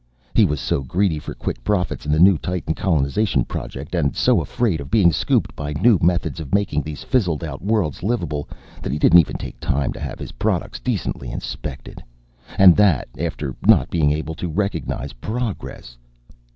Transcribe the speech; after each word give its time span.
He 0.33 0.45
was 0.45 0.59
so 0.59 0.81
greedy 0.81 1.19
for 1.19 1.35
quick 1.35 1.63
profits 1.63 2.07
in 2.07 2.11
the 2.11 2.17
new 2.17 2.35
Titan 2.39 2.73
colonization 2.73 3.45
project, 3.45 3.93
and 3.93 4.15
so 4.15 4.41
afraid 4.41 4.81
of 4.81 4.89
being 4.89 5.11
scooped 5.11 5.55
by 5.55 5.73
new 5.73 5.99
methods 6.01 6.39
of 6.39 6.55
making 6.55 6.81
these 6.81 7.03
fizzled 7.03 7.43
out 7.43 7.61
worlds 7.61 8.01
livable, 8.01 8.49
that 8.81 8.91
he 8.91 8.97
didn't 8.97 9.19
even 9.19 9.37
take 9.37 9.59
time 9.59 9.93
to 9.93 9.99
have 9.99 10.17
his 10.17 10.31
products 10.31 10.79
decently 10.79 11.29
inspected! 11.29 12.03
And 12.57 12.75
that, 12.77 13.09
after 13.19 13.55
not 13.67 13.91
being 13.91 14.11
able 14.11 14.33
to 14.33 14.49
recognize 14.49 15.13
progress! 15.13 15.97